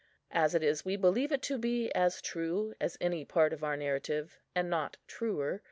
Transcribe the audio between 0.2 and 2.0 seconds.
As it is, we believe it to be